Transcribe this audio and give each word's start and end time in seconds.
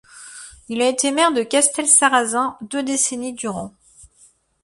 Il 0.67 0.81
a 0.81 0.89
été 0.89 1.11
maire 1.11 1.31
de 1.31 1.43
Castelsarrasin 1.43 2.57
deux 2.61 2.81
décennies 2.81 3.33
durant. 3.33 3.71